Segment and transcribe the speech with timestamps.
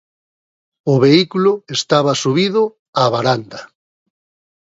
[0.93, 2.61] O vehículo estaba subido
[3.01, 3.61] á varanda.